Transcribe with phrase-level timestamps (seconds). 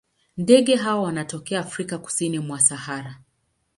[0.37, 3.17] Ndege hawa wanatokea Afrika kusini mwa Sahara.